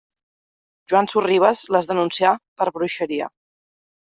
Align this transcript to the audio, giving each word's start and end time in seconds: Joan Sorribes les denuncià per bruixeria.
Joan 0.93 1.09
Sorribes 1.11 1.61
les 1.77 1.91
denuncià 1.93 2.33
per 2.63 2.69
bruixeria. 2.79 3.31